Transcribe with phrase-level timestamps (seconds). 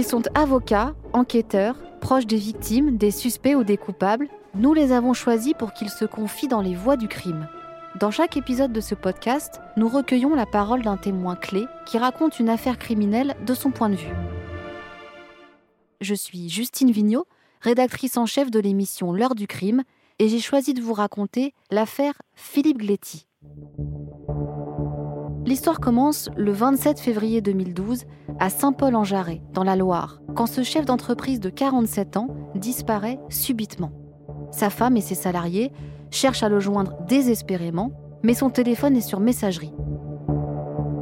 [0.00, 5.12] Qu'ils sont avocats, enquêteurs, proches des victimes, des suspects ou des coupables, nous les avons
[5.12, 7.46] choisis pour qu'ils se confient dans les voies du crime.
[8.00, 12.40] Dans chaque épisode de ce podcast, nous recueillons la parole d'un témoin clé qui raconte
[12.40, 14.14] une affaire criminelle de son point de vue.
[16.00, 17.26] Je suis Justine Vignot,
[17.60, 19.82] rédactrice en chef de l'émission L'heure du crime,
[20.18, 23.26] et j'ai choisi de vous raconter l'affaire Philippe Gletti.
[25.50, 28.04] L'histoire commence le 27 février 2012
[28.38, 33.90] à Saint-Paul-en-Jarret, dans la Loire, quand ce chef d'entreprise de 47 ans disparaît subitement.
[34.52, 35.72] Sa femme et ses salariés
[36.12, 37.90] cherchent à le joindre désespérément,
[38.22, 39.74] mais son téléphone est sur messagerie.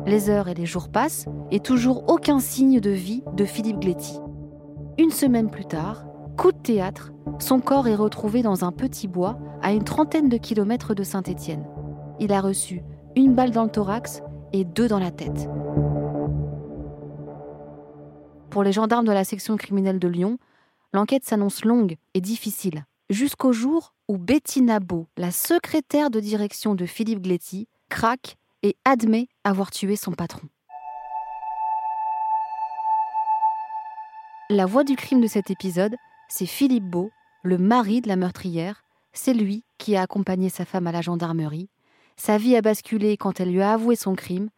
[0.06, 4.18] Les heures et les jours passent et toujours aucun signe de vie de Philippe Gletti.
[4.96, 6.06] Une semaine plus tard,
[6.38, 10.38] coup de théâtre, son corps est retrouvé dans un petit bois à une trentaine de
[10.38, 11.66] kilomètres de Saint-Étienne.
[12.18, 12.80] Il a reçu
[13.14, 15.48] une balle dans le thorax et deux dans la tête.
[18.50, 20.38] Pour les gendarmes de la section criminelle de Lyon,
[20.92, 26.86] l'enquête s'annonce longue et difficile, jusqu'au jour où Betty Nabo, la secrétaire de direction de
[26.86, 30.48] Philippe Gletti, craque et admet avoir tué son patron.
[34.50, 35.94] La voix du crime de cet épisode,
[36.28, 37.10] c'est Philippe Beau,
[37.42, 38.82] le mari de la meurtrière.
[39.12, 41.68] C'est lui qui a accompagné sa femme à la gendarmerie
[42.18, 44.50] sa vie a basculé quand elle lui a avoué son crime.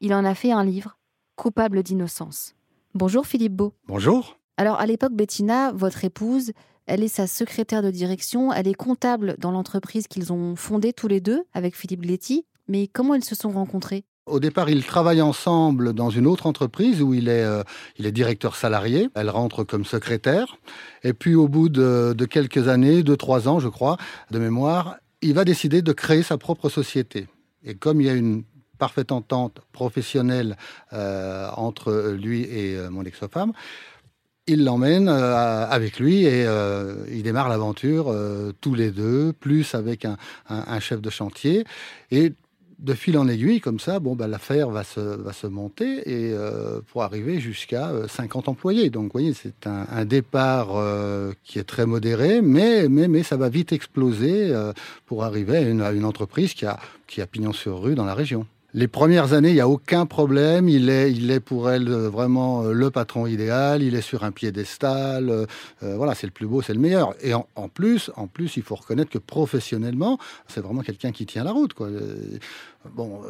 [0.00, 0.98] Il en a fait un livre,
[1.36, 2.54] Coupable d'innocence.
[2.92, 3.72] Bonjour Philippe Beau.
[3.86, 4.38] Bonjour.
[4.56, 6.52] Alors à l'époque, Bettina, votre épouse,
[6.86, 11.08] elle est sa secrétaire de direction, elle est comptable dans l'entreprise qu'ils ont fondée tous
[11.08, 12.44] les deux avec Philippe Gletti.
[12.68, 14.04] Mais comment ils se sont rencontrés?
[14.26, 17.62] Au départ, ils travaillent ensemble dans une autre entreprise où il est, euh,
[17.98, 19.10] il est directeur salarié.
[19.14, 20.56] Elle rentre comme secrétaire.
[21.02, 23.98] Et puis, au bout de, de quelques années, deux, trois ans, je crois,
[24.30, 27.26] de mémoire, il va décider de créer sa propre société.
[27.64, 28.44] Et comme il y a une
[28.78, 30.56] parfaite entente professionnelle
[30.92, 33.52] euh, entre lui et euh, mon ex-femme,
[34.46, 36.46] il l'emmène euh, avec lui et
[37.10, 38.14] il démarre l'aventure
[38.60, 40.18] tous les deux, plus avec un,
[40.50, 41.64] un, chef de chantier.
[42.10, 42.34] Et
[42.78, 46.32] de fil en aiguille, comme ça, bon, bah, l'affaire va se, va se monter et
[46.32, 48.90] euh, pour arriver jusqu'à 50 euh, employés.
[48.90, 53.36] Donc, vous voyez, c'est un, départ euh, qui est très modéré, mais, mais, mais ça
[53.36, 54.52] va vite exploser
[55.06, 58.04] pour arriver à une, à une entreprise qui a, qui a pignon sur rue dans
[58.04, 58.46] la région.
[58.76, 60.68] Les premières années, il n'y a aucun problème.
[60.68, 63.84] Il est, il est pour elle euh, vraiment euh, le patron idéal.
[63.84, 65.30] Il est sur un piédestal.
[65.30, 65.46] Euh,
[65.80, 67.14] voilà, c'est le plus beau, c'est le meilleur.
[67.22, 70.18] Et en, plus, en plus, il faut reconnaître que professionnellement,
[70.48, 71.72] c'est vraiment quelqu'un qui tient la route.
[72.96, 73.20] Bon,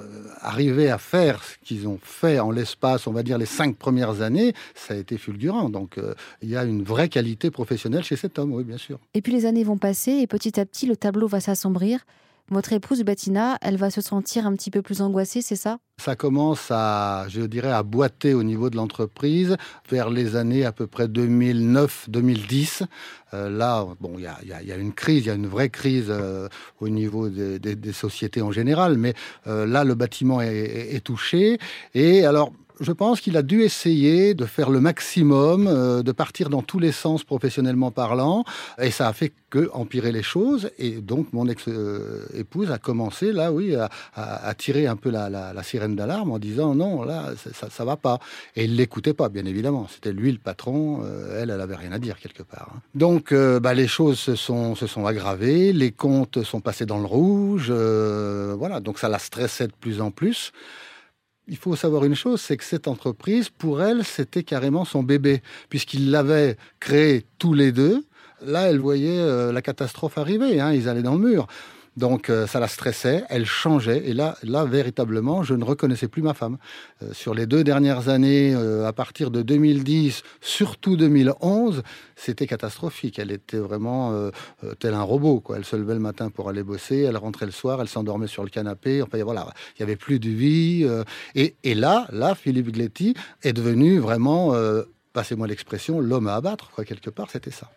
[0.40, 4.22] arriver à faire ce qu'ils ont fait en l'espace, on va dire les cinq premières
[4.22, 5.68] années, ça a été fulgurant.
[5.68, 5.98] Donc,
[6.42, 8.98] il y a une vraie qualité professionnelle chez cet homme, oui, bien sûr.
[9.12, 12.00] Et puis les années vont passer et petit à petit, le tableau va s'assombrir.
[12.50, 15.78] Votre épouse Bettina, elle va se sentir un petit peu plus angoissée, c'est ça?
[15.96, 19.56] Ça commence à, je dirais, à boiter au niveau de l'entreprise
[19.88, 22.82] vers les années à peu près 2009-2010.
[23.32, 26.48] Euh, là, bon, il y, a, une crise, il y a une vraie crise euh,
[26.80, 29.14] au niveau des, sociétés en général, mais
[29.46, 31.58] euh, là, le bâtiment est, est touché.
[31.94, 36.50] Et alors, je pense qu'il a dû essayer de faire le maximum, euh, de partir
[36.50, 38.44] dans tous les sens professionnellement parlant,
[38.80, 40.70] et ça a fait que empirer les choses.
[40.78, 43.76] Et donc mon ex-épouse a commencé là, oui,
[44.14, 48.18] à, tirer un peu la, sirène d'alarme en disant non, là, ça, ça va pas.
[48.56, 49.86] Et il l'écoutait pas, bien évidemment.
[49.88, 51.02] C'était lui le patron.
[51.04, 52.70] Euh, elle, elle avait rien à dire quelque part.
[52.74, 52.80] Hein.
[52.94, 56.98] Donc euh, bah, les choses se sont se sont aggravées, les comptes sont passés dans
[56.98, 57.70] le rouge.
[57.70, 60.52] voilà, donc ça la stressait de plus en plus
[61.48, 65.42] il faut savoir une chose, c'est que cette entreprise, pour elle, c'était carrément son bébé,
[65.68, 68.04] puisqu'ils l'avaient créé tous les deux.
[68.44, 71.46] Là, elle voyait euh, la catastrophe arriver, hein, ils allaient dans le mur.
[71.96, 74.08] Donc euh, ça la stressait, elle changeait.
[74.08, 76.58] Et là, là véritablement, je ne reconnaissais plus ma femme.
[77.02, 81.82] Euh, sur les deux dernières années, euh, à partir de 2010, surtout 2011,
[82.16, 83.18] c'était catastrophique.
[83.18, 84.30] Elle était vraiment
[84.78, 85.42] tel un robot.
[85.54, 88.44] Elle se levait le matin pour aller bosser, elle rentrait le soir, elle s'endormait sur
[88.44, 89.02] le canapé.
[89.02, 90.88] Enfin voilà, il y avait plus de vie.
[91.34, 94.54] Et, et, là, là, Philippe Gletti est devenu vraiment,
[95.12, 96.70] passez-moi l'expression, l'homme à abattre.
[96.70, 97.68] Quoi, quelque part, c'était ça.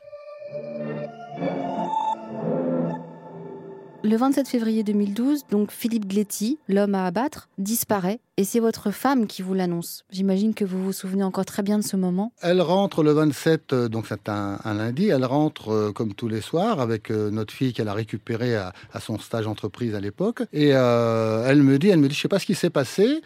[4.07, 9.27] Le 27 février 2012, donc Philippe Gletti, l'homme à abattre, disparaît et c'est votre femme
[9.27, 10.06] qui vous l'annonce.
[10.12, 12.31] J'imagine que vous vous souvenez encore très bien de ce moment.
[12.42, 16.39] Elle rentre le 27, euh, donc c'est un, lundi, elle rentre euh, comme tous les
[16.39, 18.71] soirs avec euh, notre fille qu'elle a récupérée à,
[19.01, 20.44] son stage entreprise à l'époque.
[20.54, 23.21] Et elle me dit, elle me dit, je sais pas ce qui s'est passé.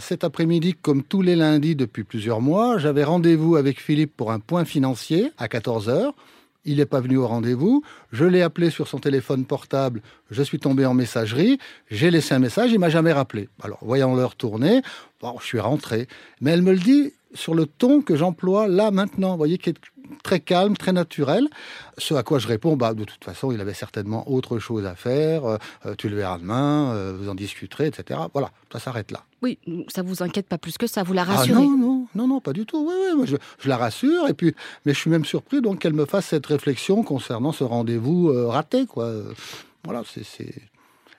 [0.00, 4.40] cet après-midi, comme tous les lundis depuis plusieurs mois, j'avais rendez-vous avec Philippe pour un
[4.40, 6.14] point financier à 14 heures.
[6.64, 7.82] Il n'est pas venu au rendez-vous.
[8.12, 10.02] Je l'ai appelé sur son téléphone portable.
[10.30, 11.58] Je suis tombé en messagerie.
[11.90, 12.70] J'ai laissé un message.
[12.72, 13.48] Il m'a jamais rappelé.
[13.62, 14.82] Alors, voyant l'heure tourner,
[15.20, 16.06] bon, je suis rentré.
[16.40, 19.32] Mais elle me le dit sur le ton que j'emploie là maintenant.
[19.32, 19.76] Vous voyez, qui est
[20.22, 21.48] très calme, très naturel.
[21.98, 24.94] Ce à quoi je réponds, bah, de toute façon, il avait certainement autre chose à
[24.94, 25.44] faire.
[25.44, 25.56] Euh,
[25.86, 28.20] euh, tu le verras demain, euh, vous en discuterez, etc.
[28.32, 29.24] Voilà, ça s'arrête là.
[29.42, 32.28] Oui, ça vous inquiète pas plus que ça, vous la ah rassurez Non, non, non,
[32.28, 32.86] non, pas du tout.
[32.86, 34.28] Oui, oui, je, je, la rassure.
[34.28, 34.54] Et puis,
[34.84, 38.86] mais je suis même surpris donc qu'elle me fasse cette réflexion concernant ce rendez-vous raté,
[38.86, 39.10] quoi.
[39.84, 40.54] Voilà, c'est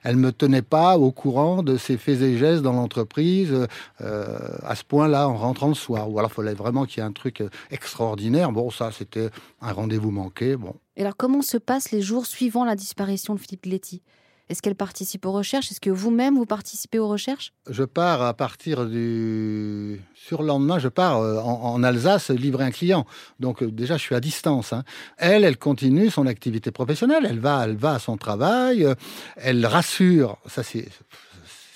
[0.04, 3.68] elle me tenait pas au courant de ses faits et gestes dans l'entreprise
[4.02, 6.10] euh, à ce point-là en rentrant le soir.
[6.10, 8.52] Ou alors il fallait vraiment qu'il y ait un truc extraordinaire.
[8.52, 9.30] Bon, ça c'était
[9.62, 10.56] un rendez-vous manqué.
[10.56, 10.76] Bon.
[10.96, 14.02] Et alors comment se passent les jours suivant la disparition de Philippe Letty
[14.52, 15.72] est-ce qu'elle participe aux recherches?
[15.72, 17.54] Est-ce que vous-même, vous participez aux recherches?
[17.70, 19.91] Je pars à partir du...
[20.32, 23.06] Sur le lendemain, je pars euh, en, Alsace livrer un client.
[23.42, 24.72] Donc euh, déjà, je suis à distance.
[24.72, 24.86] Hein.
[25.18, 27.28] Elle, elle continue son activité professionnelle.
[27.30, 28.86] Elle va, elle va à son travail.
[28.86, 28.96] Euh,
[29.36, 30.38] elle rassure.
[30.46, 30.88] Ça, c'est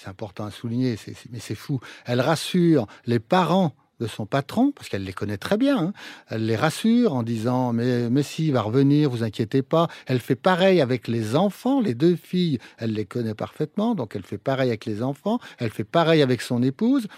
[0.06, 0.98] important à souligner,
[1.31, 1.81] mais c'est fou.
[2.06, 5.78] Elle rassure les parents de son patron, parce qu'elle les connaît très bien.
[5.78, 5.94] Hein.
[6.30, 9.90] Elle les rassure en disant mais, mais si, va revenir, vous inquiétez pas.
[10.06, 14.24] Elle fait pareil avec les enfants, les deux filles, elle les connaît parfaitement, donc elle
[14.24, 17.10] fait pareil avec les enfants, elle fait pareil avec son épouse.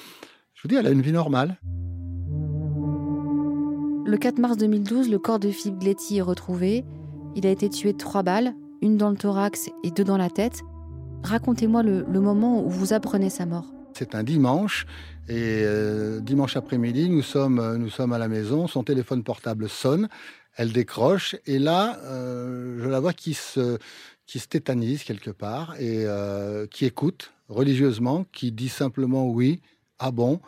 [0.57, 1.57] Je vous dis, elle a une vie normale.
[4.05, 6.83] Le 4 mars 2012, le corps de Philippe Gletti est retrouvé.
[7.35, 10.29] Il a été tué de trois balles, une dans le thorax et deux dans la
[10.29, 10.61] tête.
[11.23, 13.65] Racontez-moi le moment où vous apprenez sa mort.
[13.97, 14.85] C'est un dimanche
[15.27, 18.67] et euh, dimanche après-midi, nous sommes, euh, nous sommes à la maison.
[18.67, 20.07] Son téléphone portable sonne,
[20.55, 23.79] elle décroche et là, euh, je la vois qui se,
[24.27, 26.05] qui se tétanise quelque part et
[26.69, 29.61] qui écoute religieusement, qui dit simplement oui,
[29.99, 30.39] ah bon?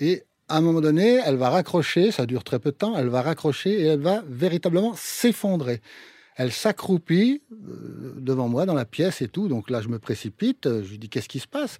[0.00, 3.08] Et à un moment donné, elle va raccrocher, ça dure très peu de temps, elle
[3.08, 5.80] va raccrocher et elle va véritablement s'effondrer.
[6.36, 9.48] Elle s'accroupit devant moi dans la pièce et tout.
[9.48, 10.66] Donc là, je me précipite.
[10.66, 11.78] Je lui dis qu'est-ce qui se passe?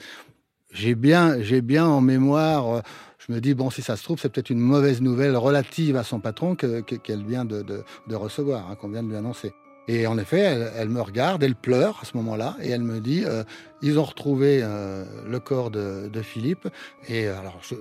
[0.72, 2.68] J'ai bien, j'ai bien en mémoire.
[2.68, 2.80] Euh,
[3.18, 6.02] je me dis bon, si ça se trouve, c'est peut-être une mauvaise nouvelle relative à
[6.02, 9.52] son patron qu'elle vient de, recevoir, hein, qu'on vient de lui annoncer.
[9.88, 13.24] Et en effet, elle, me regarde, elle pleure à ce moment-là, et elle me dit
[13.24, 13.42] euh,
[13.82, 16.68] ils ont retrouvé euh, le corps de, Philippe.
[17.08, 17.74] Et alors, je,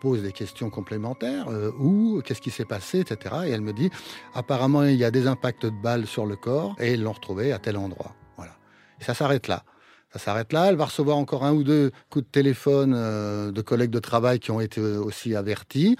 [0.00, 1.46] pose des questions complémentaires
[1.78, 3.34] où, qu'est-ce qui s'est passé, etc.
[3.46, 3.90] Et elle me dit
[4.34, 7.52] apparemment, il y a des impacts de balles sur le corps, et ils l'ont retrouvé
[7.52, 8.14] à tel endroit.
[8.36, 8.52] Voilà.
[9.00, 9.64] Et ça s'arrête là.
[10.12, 10.68] Ça s'arrête là.
[10.68, 14.40] Elle va recevoir encore un ou deux coups de téléphone euh, de collègues de travail
[14.40, 15.96] qui ont été aussi avertis.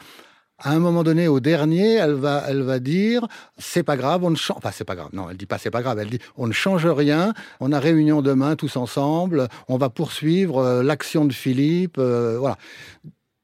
[0.65, 3.27] À un moment donné, au dernier, elle va, elle va dire
[3.59, 4.59] c'est pas grave, on ne change.
[4.59, 5.11] Enfin, c'est pas grave.
[5.13, 5.99] Non, elle dit pas c'est pas grave.
[5.99, 7.35] Elle dit on ne change rien.
[7.61, 9.49] On a réunion demain tous ensemble.
[9.69, 11.97] On va poursuivre euh, l'action de Philippe.
[11.99, 12.57] Euh, voilà.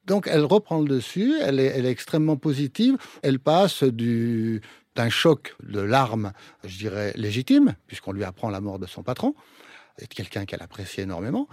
[0.06, 1.34] Donc, elle reprend le dessus.
[1.42, 2.96] Elle est, elle est extrêmement positive.
[3.22, 4.62] Elle passe du
[4.98, 6.32] d'un choc de larmes,
[6.64, 9.36] je dirais légitime, puisqu'on lui apprend la mort de son patron,
[10.00, 11.46] de quelqu'un qu'elle apprécie énormément,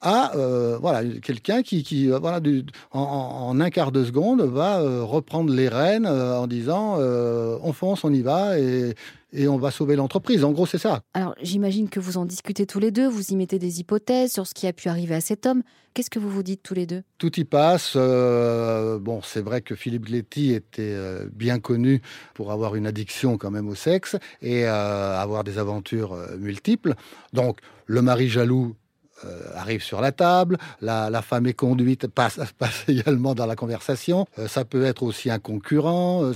[0.00, 4.80] à euh, voilà quelqu'un qui, qui euh, voilà du, en, un quart de seconde va
[4.80, 8.94] euh, reprendre les rênes en disant on fonce on y va et,
[9.32, 10.44] et on va sauver l'entreprise.
[10.44, 11.00] En gros c'est ça.
[11.14, 14.46] Alors j'imagine que vous en discutez tous les deux vous y mettez des hypothèses sur
[14.46, 15.62] ce qui a pu arriver à cet homme.
[15.94, 17.02] Qu'est-ce que vous vous dites tous les deux?
[17.18, 20.96] Tout y passe bon c'est vrai que Philippe Gletti était
[21.32, 22.02] bien connu
[22.34, 26.94] pour avoir une addiction quand même au sexe et avoir des aventures multiples.
[27.32, 28.76] Donc le mari jaloux
[29.24, 34.26] euh, arrive sur la table, la, femme est conduite, passe, passe, également dans la conversation,
[34.38, 36.32] euh, ça peut être aussi un concurrent, euh,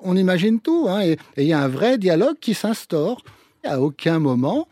[0.00, 3.22] on imagine tout, hein, et il y a un vrai dialogue qui s'instaure.
[3.64, 4.68] À aucun moment,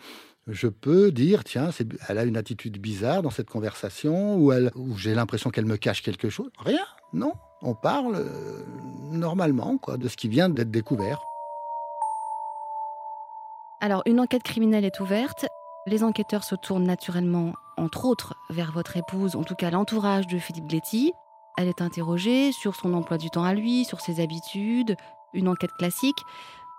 [0.47, 1.71] je peux dire, tiens,
[2.09, 4.53] elle a une attitude bizarre dans cette conversation, ou,
[4.97, 6.51] j'ai l'impression qu'elle me cache quelque chose.
[6.65, 8.25] Rien, non, on parle
[9.11, 11.21] normalement quoi, de ce qui vient d'être découvert.
[13.81, 15.47] Alors, une enquête criminelle est ouverte.
[15.89, 20.39] Les enquêteurs se tournent naturellement, entre autres, vers votre épouse, en tout cas l'entourage de
[20.39, 21.13] Philippe Gletti.
[21.57, 24.97] Elle est interrogée sur son emploi du temps à lui, sur ses habitudes,
[25.33, 26.19] une enquête classique.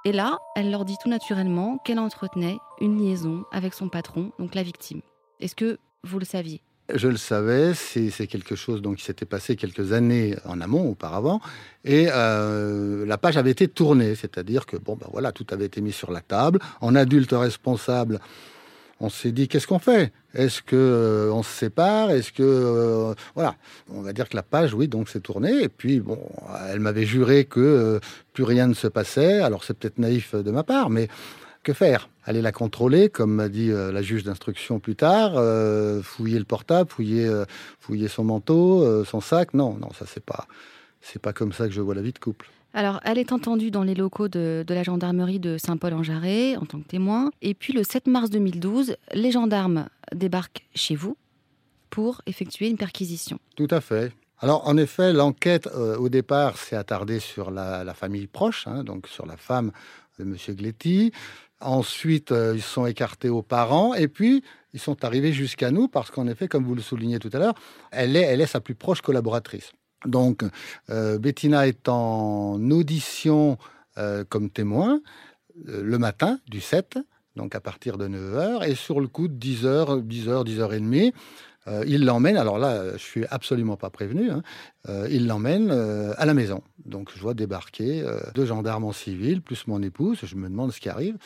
[0.06, 4.54] Et là, elle leur dit tout naturellement qu'elle entretenait une liaison avec son patron, donc
[4.54, 5.01] la victime.
[5.39, 6.62] Est-ce que vous le saviez?
[6.94, 11.42] Je le savais, c'est quelque chose donc, qui s'était passé quelques années en amont auparavant,
[11.84, 15.82] et euh, la page avait été tournée, c'est-à-dire que bon, ben voilà, tout avait été
[15.82, 16.60] mis sur la table.
[16.80, 18.20] En adulte responsable,
[19.00, 20.12] on s'est dit qu'est-ce qu'on fait?
[20.34, 22.12] Est-ce que euh, on se sépare?
[22.12, 23.56] Est-ce que euh, voilà
[23.89, 25.63] On va dire que la page, oui, donc s'est tournée.
[25.63, 26.20] Et puis bon,
[26.70, 28.00] elle m'avait juré que euh,
[28.34, 29.41] plus rien ne se passait.
[29.41, 31.08] Alors c'est peut-être naïf de ma part, mais
[31.63, 32.10] que faire?
[32.25, 35.34] Aller la contrôler, comme m'a dit la juge d'instruction plus tard,
[36.03, 37.29] fouiller le portable, fouiller,
[37.79, 39.53] fouiller son manteau, son sac?
[39.53, 40.48] Non, non, ça c'est pas,
[41.01, 42.50] c'est pas comme ça que je vois la vie de couple.
[42.73, 46.88] Alors, elle est entendue dans les locaux de, la gendarmerie de Saint-Paul-en-Jarret en tant que
[46.88, 47.31] témoin.
[47.41, 51.17] Et puis, le 7 mars 2012, les gendarmes débarquent chez vous
[51.89, 53.39] pour effectuer une perquisition.
[53.55, 54.13] Tout à fait.
[54.39, 59.07] Alors, en effet, l'enquête, euh, au départ, s'est attardée sur la, famille proche, hein, donc
[59.07, 59.71] sur la femme
[60.19, 60.35] de M.
[60.49, 61.11] Gletti.
[61.61, 63.95] Ensuite, euh, ils sont écartés aux parents.
[63.95, 67.31] Et puis, ils sont arrivés jusqu'à nous parce qu'en effet, comme vous le soulignez tout
[67.33, 67.55] à l'heure,
[67.91, 69.73] elle est, elle est sa plus proche collaboratrice.
[70.06, 70.44] Donc,
[70.89, 73.58] euh, Bettina est en audition
[74.29, 75.01] comme témoin
[75.65, 77.00] le matin du 7,
[77.36, 81.12] donc à partir de 9h, et sur le coup de 10h, 10h, 10h30,
[81.70, 84.41] euh, il l'emmène, alors là, je suis absolument pas prévenu, hein,
[84.88, 86.63] euh, il l'emmène euh, à la maison.
[86.86, 88.03] Donc je vois débarquer
[88.34, 91.18] deux gendarmes en civil, plus mon épouse, je me demande ce qui arrive.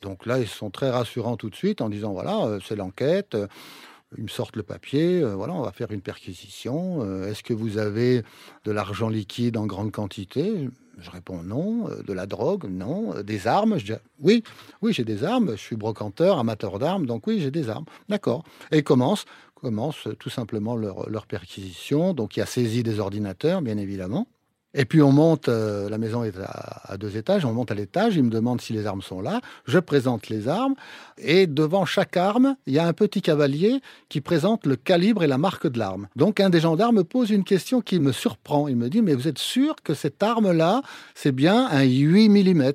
[0.00, 3.36] Donc là, ils sont très rassurants tout de suite en disant, voilà, c'est l'enquête.
[4.16, 7.24] Ils me sortent le papier, voilà, on va faire une perquisition.
[7.24, 8.22] Est-ce que vous avez
[8.64, 10.68] de l'argent liquide en grande quantité?
[10.98, 11.88] Je réponds non.
[12.06, 13.22] De la drogue, non.
[13.22, 14.42] Des armes, je dis oui,
[14.82, 15.52] oui, j'ai des armes.
[15.52, 17.86] Je suis brocanteur, amateur d'armes, donc oui, j'ai des armes.
[18.08, 18.44] D'accord.
[18.70, 19.24] Et ils commencent
[19.62, 22.12] commencent tout simplement leur, perquisition.
[22.14, 24.26] Donc il y a saisie des ordinateurs, bien évidemment.
[24.74, 28.16] Et puis on monte, euh, la maison est à, deux étages, on monte à l'étage,
[28.16, 30.74] ils me demandent si les armes sont là, je présente les armes,
[31.18, 35.26] et devant chaque arme, il y a un petit cavalier qui présente le calibre et
[35.26, 36.08] la marque de l'arme.
[36.16, 39.28] Donc un des gendarmes pose une question qui me surprend, il me dit, mais vous
[39.28, 40.82] êtes sûr que cette arme-là,
[41.14, 42.72] c'est bien un 8 mm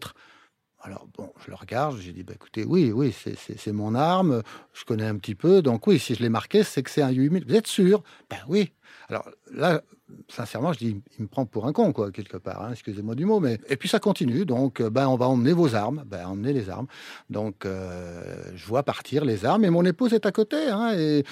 [0.83, 4.41] alors, bon, je le regarde, j'ai dit, bah, écoutez, oui, oui, c'est mon arme,
[4.73, 7.09] je connais un petit peu, donc oui, si je l'ai marqué, c'est que c'est un
[7.09, 7.43] 8000.
[7.45, 8.03] Vous êtes sûr?
[8.29, 8.71] Ben oui.
[9.09, 9.81] Alors là,
[10.27, 13.25] sincèrement, je dis, il me prend pour un con, quoi, quelque part, hein, excusez-moi du
[13.25, 13.59] mot, mais...
[13.69, 16.87] Et puis ça continue, donc, ben, on va emmener vos armes, ben, emmener les armes.
[17.29, 21.23] Donc, euh, je vois partir les armes, et mon épouse est à côté, hein, et...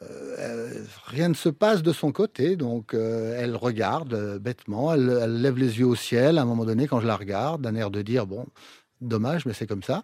[0.00, 0.72] Euh,
[1.06, 5.78] rien ne se passe de son côté, donc euh, elle regarde bêtement, elle, lève les
[5.78, 8.26] yeux au ciel à un moment donné quand je la regarde, d'un air de dire
[8.26, 8.46] bon,
[9.00, 10.02] dommage, mais c'est comme ça.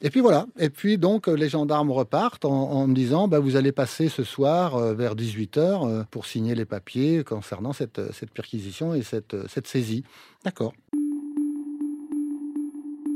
[0.00, 0.46] Et puis voilà.
[0.58, 4.76] Et puis donc les gendarmes repartent en, me disant bah, vous allez passer ce soir
[4.76, 9.66] euh, vers 18h euh, pour signer les papiers concernant cette, cette perquisition et cette, cette
[9.66, 10.04] saisie.
[10.44, 10.74] D'accord.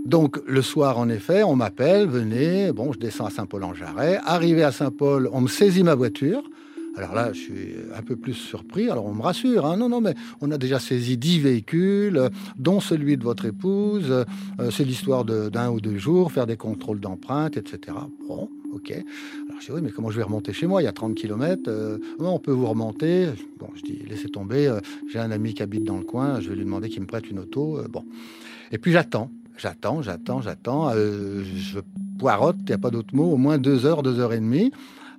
[0.09, 4.19] Donc le soir, en effet, on m'appelle, venez, bon, je descends à Saint-Paul-en-Jarret.
[4.25, 6.43] Arrivé à Saint-Paul, on me saisit ma voiture.
[6.97, 8.90] Alors là, je suis un peu plus surpris.
[8.90, 9.76] Alors on me rassure, hein.
[9.76, 14.11] non, non, mais on a déjà saisi dix véhicules, dont celui de votre épouse.
[14.11, 17.97] Euh, c'est l'histoire d'un ou deux jours, faire des contrôles d'empreintes, etc.
[18.26, 18.90] Bon, ok.
[18.90, 20.83] Alors je dis, oui, mais comment je vais remonter chez moi?
[20.83, 21.62] Il y a 30 km.
[21.68, 23.28] Euh, on peut vous remonter?
[23.59, 24.66] Bon, je dis, laissez tomber.
[24.66, 24.80] Euh,
[25.11, 26.40] j'ai un ami qui habite dans le coin.
[26.40, 27.80] Je vais lui demander qu'il me prête une auto.
[27.90, 28.04] bon.
[28.73, 29.30] Et puis j'attends.
[29.57, 30.92] J'attends, j'attends, j'attends.
[30.92, 31.80] je
[32.18, 34.73] poirote, il n'y a pas d'autre mot, au moins deux heures, deux heures et demie.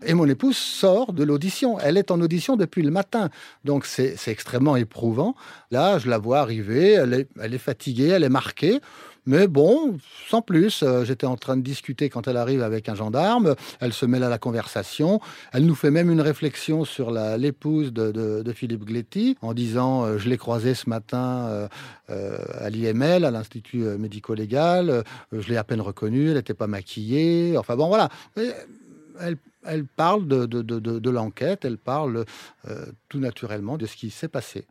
[0.05, 1.79] Et mon épouse sort de l'audition.
[1.79, 3.29] Elle est en audition depuis le matin.
[3.65, 5.35] Donc c'est extrêmement éprouvant.
[5.71, 6.93] Là, je la vois arriver.
[6.93, 8.79] Elle est, fatiguée, elle est marquée.
[9.25, 12.95] Mais bon, sans plus, euh, j'étais en train de discuter quand elle arrive avec un
[12.95, 15.19] gendarme, elle se mêle à la conversation,
[15.51, 20.29] elle nous fait même une réflexion sur l'épouse de, Philippe Gletti, en disant euh, je
[20.29, 21.67] l'ai croisée ce matin
[22.09, 27.55] euh, à l'IML, à l'Institut médico-légal, je l'ai à peine reconnue, elle n'était pas maquillée,
[27.55, 28.09] enfin bon voilà.
[28.35, 32.25] Elle, elle parle de, l'enquête, elle parle
[32.67, 34.65] euh, tout naturellement de ce qui s'est passé.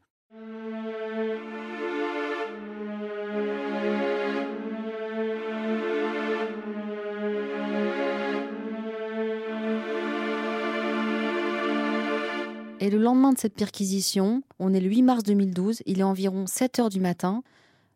[12.81, 16.47] Et le lendemain de cette perquisition, on est le 8 mars 2012, il est environ
[16.47, 17.43] 7 heures du matin.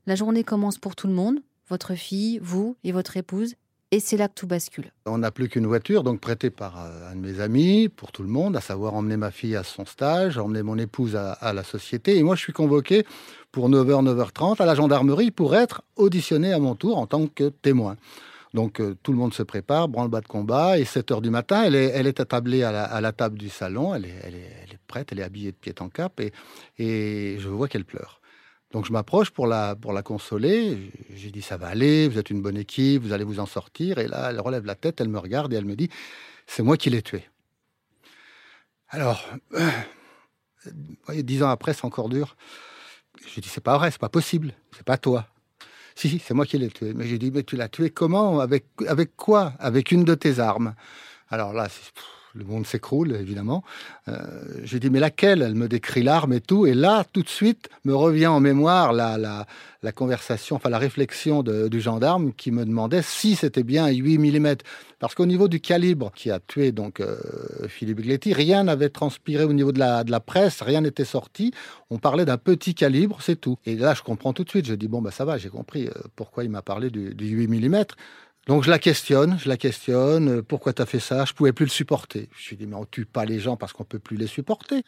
[0.07, 3.55] La journée commence pour tout le monde, votre fille, vous et votre épouse,
[3.93, 4.91] et c'est là que tout bascule.
[5.05, 8.23] On n'a plus qu'une voiture, donc prêtée par euh, un de mes amis, pour tout
[8.23, 11.63] le monde, à savoir emmener ma fille à son stage, emmener mon épouse à, la
[11.63, 12.17] société.
[12.17, 13.05] Et moi, je suis convoqué
[13.53, 17.51] pour 9h, 9h30 à la gendarmerie pour être auditionné à mon tour en tant que
[17.51, 17.97] témoin.
[18.55, 21.63] Donc euh, tout le monde se prépare, branle-bas de combat, et 7 h du matin,
[21.65, 25.09] elle est, elle est attablée à la, table du salon, elle est, elle, est, prête,
[25.13, 26.19] elle est habillée de pied en cap,
[26.79, 28.22] et je vois qu'elle pleure.
[28.73, 30.91] Donc je m'approche pour la, consoler.
[31.15, 33.99] J'ai dit ça va aller, vous êtes une bonne équipe, vous allez vous en sortir.
[33.99, 35.91] Et là, elle relève la tête, elle me regarde et elle me dit
[36.47, 37.25] c'est moi qui l'ai tué.
[38.89, 39.25] Alors,
[39.55, 39.71] euh,
[41.23, 42.37] dix ans après, c'est encore dur.
[43.27, 45.27] Je dis c'est pas vrai, c'est pas possible, c'est pas toi.
[45.95, 46.95] Si, si, c'est moi qui l'ai tué.
[46.95, 48.41] Mais j'ai dit mais tu l'as tué comment?
[48.41, 49.53] Avec avec quoi?
[49.59, 50.75] Avec une de tes armes.
[51.29, 51.93] Alors là, c'est
[52.35, 53.63] le monde s'écroule, évidemment.
[54.09, 54.17] Euh,
[54.65, 55.43] j'ai dit, mais laquelle?
[55.43, 56.67] Elle me décrit l'arme et tout.
[56.67, 61.43] Et là, tout de suite, me revient en mémoire la, la, conversation, enfin la réflexion
[61.43, 64.57] du gendarme qui me demandait si c'était bien 8 mm.
[64.99, 67.17] Parce qu'au niveau du calibre qui a tué donc euh,
[67.67, 71.53] Philippe Gletti, rien n'avait transpiré au niveau de la, de la presse, rien n'était sorti.
[71.91, 73.59] On parlait d'un petit calibre, c'est tout.
[73.67, 74.67] Et là, je comprends tout de suite.
[74.67, 77.27] Je dis, bon, bah, ça va, j'ai compris euh, pourquoi il m'a parlé du, du
[77.27, 77.85] 8 mm.
[78.47, 81.25] Donc je la questionne, je la questionne, euh, pourquoi tu as fait ça?
[81.25, 82.29] Je pouvais plus le supporter.
[82.37, 84.83] Je lui dis, mais on tue pas les gens parce qu'on peut plus les supporter.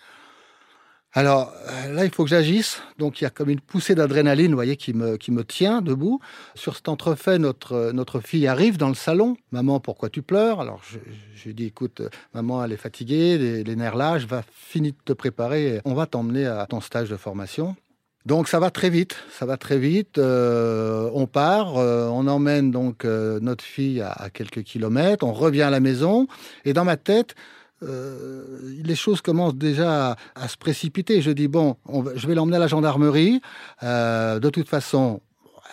[1.12, 2.82] alors euh, là, il faut que j'agisse.
[2.98, 6.18] Donc il y a comme une poussée d'adrénaline, vous voyez, qui me, tient debout.
[6.56, 9.36] Sur cet entrefait, notre, notre fille arrive dans le salon.
[9.52, 10.60] Maman, pourquoi tu pleures?
[10.60, 10.98] Alors je,
[11.46, 12.02] lui dis, écoute,
[12.34, 15.80] maman, elle est fatiguée, les, les nerfs je vais finir de te préparer.
[15.84, 17.76] On va t'emmener à ton stage de formation.
[18.26, 20.16] Donc ça va très vite, ça va très vite.
[20.16, 25.62] Euh, on part, euh, on emmène donc euh, notre fille à, quelques kilomètres, on revient
[25.62, 26.26] à la maison,
[26.64, 27.34] et dans ma tête,
[27.82, 31.20] les choses commencent déjà à, se précipiter.
[31.20, 33.42] Je dis bon, on, je vais l'emmener à la gendarmerie.
[33.82, 35.20] De toute façon,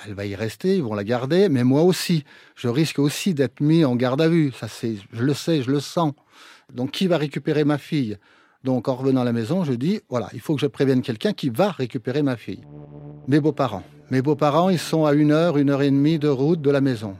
[0.05, 3.61] elle va y rester, ils vont la garder, mais moi aussi, je risque aussi d'être
[3.61, 4.51] mis en garde à vue.
[4.59, 6.11] Ça, c'est, je le sais, je le sens.
[6.73, 8.17] Donc qui va récupérer ma fille?
[8.63, 11.33] Donc, en revenant à la maison, je dis, voilà, il faut que je prévienne quelqu'un
[11.33, 12.61] qui va récupérer ma fille.
[13.27, 13.83] Mes beaux-parents.
[14.11, 16.81] Mes beaux-parents, ils sont à une heure, une heure et demie de route de la
[16.81, 17.15] maison.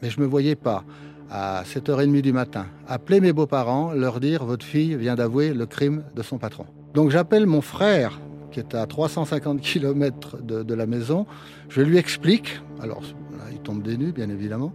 [0.00, 0.84] Mais je ne me voyais pas,
[1.28, 6.04] à 7h30 du matin, appeler mes beaux-parents, leur dire, votre fille vient d'avouer le crime
[6.14, 6.66] de son patron.
[6.94, 8.20] Donc, j'appelle mon frère,
[8.52, 11.26] qui est à 350 km de, de la maison.
[11.68, 13.02] Je lui explique, alors
[13.50, 14.72] il tombe des bien évidemment.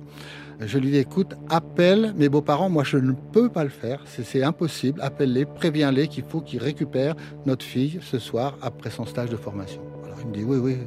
[0.63, 4.43] Je lui dis, écoute, appelle mes beaux-parents, moi je ne peux pas le faire, c'est
[4.43, 7.15] impossible, appelle-les, préviens-les qu'il faut qu'ils récupèrent
[7.47, 9.81] notre fille ce soir après son stage de formation.
[10.03, 10.77] Alors il me dit, oui, oui,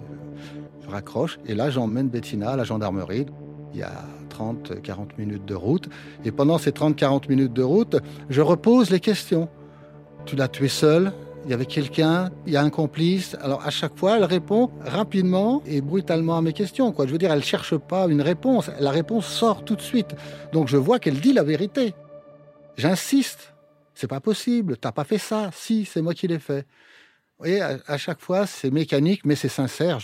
[0.85, 3.26] je raccroche, et là j'emmène Bettina à la gendarmerie.
[3.73, 5.88] Il y a 30, 40 minutes de route,
[6.25, 7.97] et pendant ces 30, 40 minutes de route,
[8.31, 9.49] je repose les questions.
[10.25, 11.12] Tu l'as tué seul?
[11.45, 13.37] Il y avait quelqu'un, il y a un complice.
[13.41, 16.93] Alors à chaque fois, elle répond rapidement et brutalement à mes questions.
[16.93, 17.07] Quoi.
[17.07, 18.71] Je veux dire, elle cherche pas une réponse.
[18.81, 20.15] La réponse sort tout de suite.
[20.53, 21.95] Donc je vois qu'elle dit la vérité.
[22.77, 23.55] J'insiste.
[23.95, 24.77] C'est pas possible.
[24.77, 25.51] T'as pas fait ça.
[25.53, 26.67] Si, c'est moi qui l'ai fait.
[27.45, 29.99] Et à, à, chaque fois, c'est mécanique, mais c'est sincère.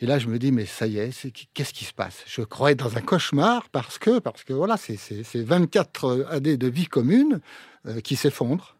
[0.00, 2.24] Et là, je me dis, mais ça y est, qu'est-ce qui se passe?
[2.26, 4.96] Je crois être dans un cauchemar parce que, parce que voilà, c'est
[5.34, 7.40] 24 années de vie commune
[7.86, 8.76] euh, qui s'effondrent.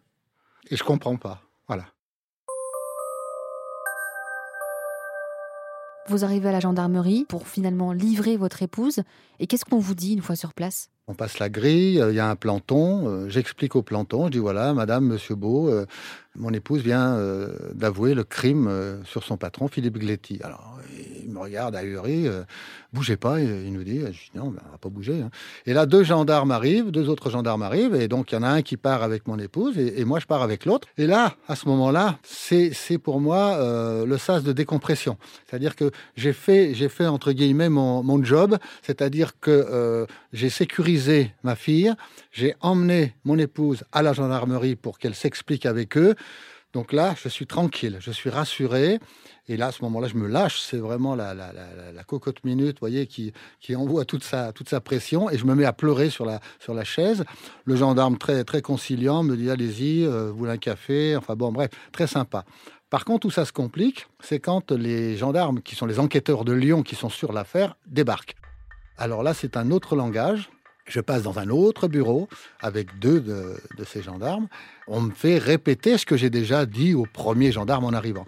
[0.69, 1.43] Et je comprends pas.
[1.67, 1.85] Voilà.
[6.09, 9.01] Vous arrivez à la gendarmerie pour finalement livrer votre épouse.
[9.39, 10.89] Et qu'est-ce qu'on vous dit une fois sur place?
[11.07, 14.37] On passe la grille, il y a un planton, euh, j'explique au planton, je dis
[14.37, 15.85] voilà, madame, monsieur Beau, euh,
[16.35, 20.39] mon épouse vient euh, d'avouer le crime euh, sur son patron, Philippe Gletti.
[20.43, 20.72] Alors,
[21.23, 22.43] il me regarde ahuri, euh,
[22.91, 23.99] bougez pas, il nous dit,
[24.35, 25.21] non, ben, on va pas bouger.
[25.21, 25.29] Hein.
[25.65, 28.49] Et là, deux gendarmes arrivent, deux autres gendarmes arrivent, et donc il y en a
[28.49, 30.87] un qui part avec mon épouse, et, moi je pars avec l'autre.
[30.97, 35.17] Et là, à ce moment-là, c'est pour moi euh, le sas de décompression.
[35.47, 41.33] C'est-à-dire que j'ai fait, fait, entre guillemets, mon, mon job, c'est-à-dire que euh, j'ai sécurisé
[41.43, 41.93] ma fille,
[42.31, 46.15] j'ai emmené mon épouse à la gendarmerie pour qu'elle s'explique avec eux.
[46.73, 48.99] Donc là, je suis tranquille, je suis rassuré.
[49.47, 50.59] Et là, à ce moment-là, je me lâche.
[50.59, 55.29] C'est vraiment la, la, cocotte minute, voyez, qui, qui envoie toute sa, toute sa pression.
[55.29, 57.23] Et je me mets à pleurer sur la, sur la chaise.
[57.65, 61.51] Le gendarme, très, très conciliant, me dit Allez-y, euh, vous voulez un café Enfin bon,
[61.51, 62.43] bref, très sympa.
[62.89, 66.53] Par contre, où ça se complique, c'est quand les gendarmes, qui sont les enquêteurs de
[66.53, 68.35] Lyon, qui sont sur l'affaire, débarquent.
[68.97, 70.49] Alors là, c'est un autre langage.
[70.85, 72.27] Je passe dans un autre bureau
[72.59, 74.47] avec deux de, ces gendarmes.
[74.87, 78.25] On me fait répéter ce que j'ai déjà dit au premier gendarme en arrivant.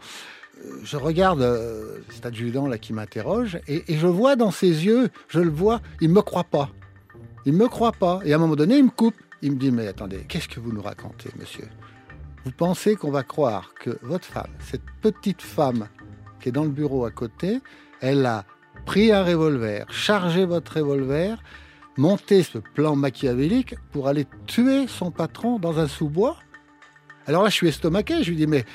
[0.84, 5.10] Je regarde euh, cet adjudant là qui m'interroge et, et, je vois dans ses yeux,
[5.28, 6.70] je le vois, il me croit pas.
[7.46, 8.22] Il me croit pas.
[8.24, 9.16] Et à un moment donné, il me coupe.
[9.42, 11.68] Il me dit mais attendez, qu'est-ce que vous nous racontez, monsieur?
[12.46, 15.88] Vous pensez qu'on va croire que votre femme, cette petite femme
[16.40, 17.60] qui est dans le bureau à côté,
[18.02, 18.46] elle a
[18.86, 21.38] pris un revolver, chargé votre revolver,
[21.98, 26.38] monter ce plan machiavélique pour aller tuer son patron dans un sous-bois
[27.28, 28.24] Alors là, je suis estomaqué.
[28.24, 28.66] Je lui dis, mais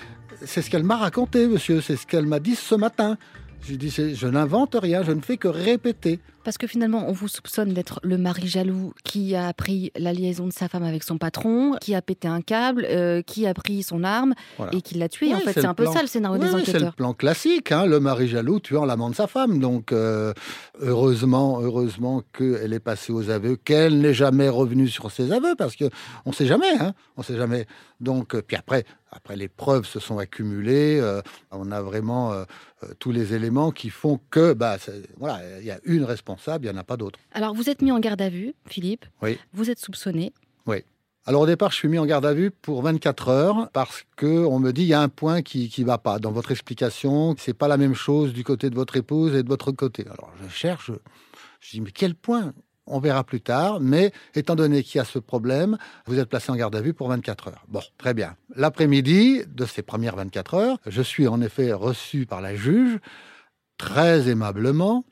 [0.44, 1.80] c'est ce qu'elle m'a raconté, monsieur.
[1.80, 3.16] C'est ce qu'elle m'a dit ce matin.
[3.62, 6.20] Je lui dis, je n'invente rien, je ne fais que répéter.
[6.44, 10.46] Parce que finalement, on vous soupçonne d'être le mari jaloux qui a pris la liaison
[10.46, 13.82] de sa femme avec son patron, qui a pété un câble, euh, qui a pris
[13.82, 14.74] son arme voilà.
[14.74, 15.28] et qui l'a tué.
[15.28, 16.80] Oui, en fait, c'est un peu ça le scénario oui, des enquêteurs.
[16.80, 19.58] C'est le plan classique, hein, le mari jaloux tuant l'amant de sa femme.
[19.58, 20.32] Donc, euh,
[20.80, 25.76] heureusement, heureusement qu'elle est passée aux aveux, qu'elle n'est jamais revenue sur ses aveux, parce
[25.76, 25.90] que
[26.24, 27.66] on sait jamais, hein, on sait jamais.
[28.00, 32.44] Donc, euh, puis après, après les preuves se sont accumulées, euh, on a vraiment euh,
[32.98, 34.76] tous les éléments qui font que, bah,
[35.18, 37.18] voilà, il y a une responsable, il n'y en a pas d'autre.
[37.32, 39.06] Alors, vous êtes mis en garde à vue, Philippe.
[39.22, 39.38] Oui.
[39.52, 40.32] Vous êtes soupçonné.
[40.66, 40.84] Oui.
[41.26, 44.26] Alors au départ, je suis mis en garde à vue pour 24 heures parce que
[44.26, 47.34] on me dit il y a un point qui qui va pas dans votre explication,
[47.38, 50.06] c'est pas la même chose du côté de votre épouse et de votre côté.
[50.06, 50.90] Alors je cherche,
[51.60, 52.54] je dis mais quel point?
[52.86, 56.50] On verra plus tard, mais étant donné qu'il y a ce problème, vous êtes placé
[56.50, 57.64] en garde à vue pour 24 heures.
[57.68, 58.34] Bon, très bien.
[58.56, 62.98] L'après-midi de ces premières 24 heures, je suis en effet reçu par la juge,
[63.76, 65.04] très aimablement.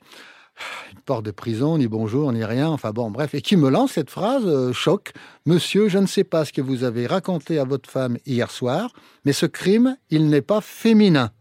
[0.93, 3.93] Une porte de prison, ni bonjour, ni rien, enfin bon, bref, et qui me lance
[3.93, 5.11] cette phrase euh, choc.
[5.45, 8.91] Monsieur, je ne sais pas ce que vous avez raconté à votre femme hier soir,
[9.25, 11.31] mais ce crime, il n'est pas féminin.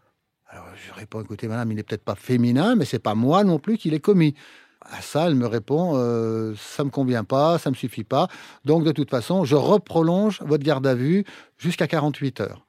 [0.48, 3.58] Alors je réponds, écoutez madame, il n'est peut-être pas féminin, mais c'est pas moi non
[3.58, 4.34] plus qui l'ai commis.
[4.80, 8.28] À ça, elle me répond, euh, ça me convient pas, ça me suffit pas.
[8.64, 11.24] Donc de toute façon, je reprolonge votre garde à vue
[11.58, 12.67] jusqu'à 48 heures.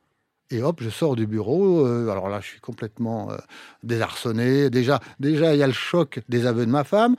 [0.51, 1.85] Et hop, je sors du bureau.
[1.85, 3.37] Euh, alors là, je suis complètement euh,
[3.83, 4.69] désarçonné.
[4.69, 7.15] Déjà, déjà, il y a le choc des aveux de ma femme.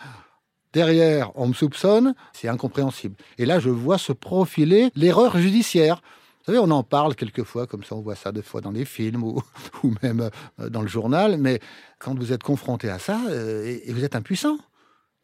[0.73, 2.15] Derrière, on me soupçonne.
[2.33, 3.15] C'est incompréhensible.
[3.39, 6.03] Et là, je vois se profiler l'erreur judiciaire.
[6.41, 8.85] Vous savez, on en parle quelquefois, comme ça, on voit ça des fois dans des
[8.85, 9.23] films
[9.83, 11.37] ou, même euh, dans le journal.
[11.39, 11.61] Mais
[12.01, 14.59] quand vous êtes confronté à ça, et, et vous êtes impuissant.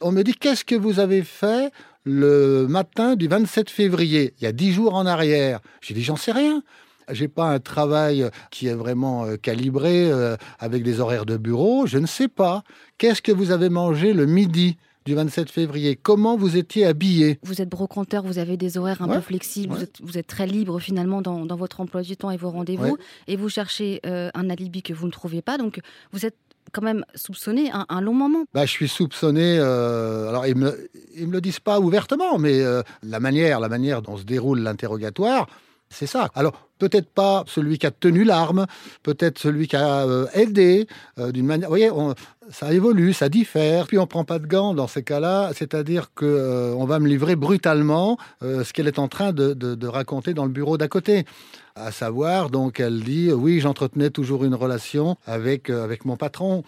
[0.01, 1.73] On me dit, qu'est-ce que vous avez fait
[2.05, 6.17] le matin du 27 février, il y a dix jours en arrière J'ai dit, j'en
[6.17, 6.63] sais rien.
[7.11, 11.87] J'ai pas un travail qui est vraiment euh, calibré euh, avec des horaires de bureau.
[11.87, 12.63] Je ne sais pas.
[12.99, 15.95] Qu'est-ce que vous avez mangé le midi du 27 février?
[15.95, 17.39] Comment vous étiez habillé?
[17.45, 21.23] Vous êtes brocanteur, vous avez des horaires un peu flexibles, vous, êtes, très libre finalement
[21.23, 24.93] dans, votre emploi du temps et vos rendez-vous, et vous cherchez euh, un alibi que
[24.93, 25.59] vous ne trouvez pas.
[25.59, 25.81] Donc
[26.13, 26.37] vous êtes
[26.73, 28.47] quand même soupçonné un, un long moment.
[28.53, 29.61] Bah, je suis soupçonné.
[29.61, 30.89] alors ils me,
[31.21, 32.61] me le disent pas ouvertement, mais
[33.05, 35.47] la manière, la manière dont se déroule l'interrogatoire,
[35.89, 36.29] c'est ça.
[36.35, 38.67] Alors, peut-être pas celui qui a tenu l'arme,
[39.03, 40.87] peut-être celui qui a euh, aidé
[41.19, 41.69] euh, d'une manière.
[41.69, 41.91] Vous voyez,
[42.51, 43.87] ça évolue, ça diffère.
[43.87, 47.09] Puis on prend pas de gants dans ces cas-là, c'est-à-dire que euh, on va me
[47.09, 51.25] livrer brutalement ce qu'elle est en train de, raconter dans le bureau d'à côté.
[51.75, 56.65] À savoir, donc, elle dit oui, j'entretenais toujours une relation avec avec mon patron.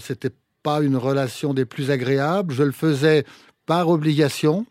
[0.00, 0.32] C'était
[0.62, 2.54] pas une relation des plus agréables.
[2.54, 3.24] Je le faisais
[3.66, 4.64] par obligation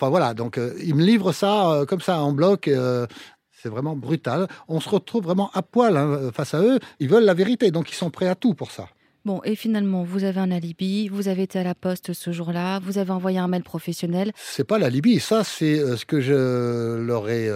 [0.00, 2.68] Enfin voilà, donc euh, ils me livrent ça euh, comme ça en bloc.
[2.68, 3.06] Euh,
[3.50, 4.48] c'est vraiment brutal.
[4.66, 6.78] On se retrouve vraiment à poil hein, face à eux.
[7.00, 8.88] Ils veulent la vérité, donc ils sont prêts à tout pour ça.
[9.26, 12.78] Bon, et finalement, vous avez un alibi, vous avez été à la poste ce jour-là,
[12.78, 14.32] vous avez envoyé un mail professionnel.
[14.36, 17.50] C'est pas l'alibi, ça c'est ce que je leur ai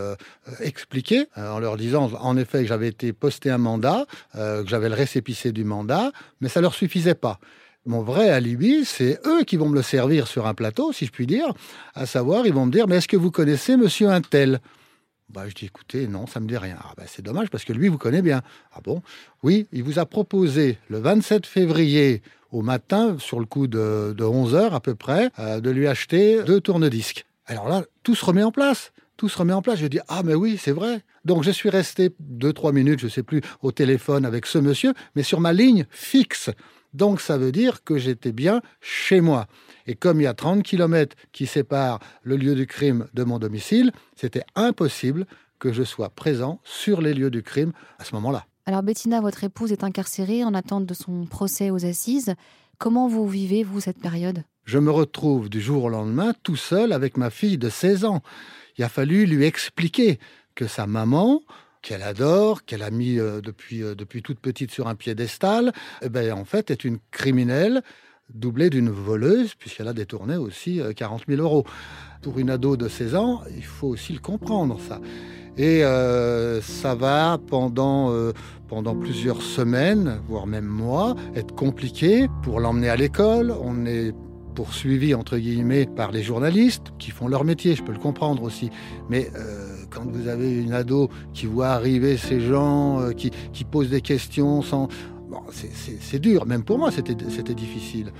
[0.60, 4.04] expliqué en leur disant en effet que j'avais été posté un mandat,
[4.34, 7.40] que j'avais le récépissé du mandat, mais ça leur suffisait pas.
[7.86, 11.10] Mon vrai alibi, c'est eux qui vont me le servir sur un plateau, si je
[11.10, 11.52] puis dire.
[11.94, 14.60] À savoir, ils vont me dire, mais est-ce que vous connaissez Monsieur Intel?
[15.28, 16.78] Bah, je dis, écoutez, non, ça me dit rien.
[16.80, 18.40] Ah, bah, c'est dommage parce que lui, vous connaît bien.
[18.72, 19.02] Ah bon?
[19.42, 24.54] Oui, il vous a proposé le 27 février au matin, sur le coup de, 11
[24.54, 27.26] heures à peu près, euh, de lui acheter deux tourne-disques.
[27.44, 28.92] Alors là, tout se remet en place.
[29.18, 29.78] Tout se remet en place.
[29.78, 31.02] Je dis, ah, mais oui, c'est vrai.
[31.26, 34.56] Donc, je suis resté deux, trois minutes, je ne sais plus, au téléphone avec ce
[34.56, 36.50] monsieur, mais sur ma ligne fixe.
[36.94, 39.46] Donc ça veut dire que j'étais bien chez moi.
[39.86, 43.38] Et comme il y a 30 km qui séparent le lieu du crime de mon
[43.38, 45.26] domicile, c'était impossible
[45.58, 48.46] que je sois présent sur les lieux du crime à ce moment-là.
[48.66, 52.34] Alors Bettina, votre épouse est incarcérée en attente de son procès aux assises.
[52.78, 54.42] Comment vous vivez, vous, cette période?
[54.64, 58.22] Je me retrouve du jour au lendemain tout seul avec ma fille de 16 ans.
[58.78, 60.18] Il a fallu lui expliquer
[60.54, 61.42] que sa maman
[61.84, 66.08] qu'elle adore, qu'elle a mis euh, depuis, euh, depuis toute petite sur un piédestal, eh
[66.08, 67.82] ben, en fait, est une criminelle
[68.32, 71.64] doublée d'une voleuse, puisqu'elle a détourné aussi 40 euh, 000 euros.
[72.22, 74.98] Pour une ado de 16 ans, il faut aussi le comprendre, ça.
[75.56, 75.82] Et
[76.62, 78.12] ça va pendant,
[78.66, 83.54] pendant plusieurs semaines, voire même mois, être compliqué pour l'emmener à l'école.
[83.62, 84.12] On est
[84.54, 88.70] poursuivi entre guillemets par les journalistes qui font leur métier, je peux le comprendre aussi.
[89.10, 93.64] Mais euh, quand vous avez une ado qui voit arriver ces gens, euh, qui, qui
[93.64, 94.88] posent des questions sans...
[95.28, 97.14] Bon, c'est dur, même pour moi c'était
[97.54, 98.12] difficile.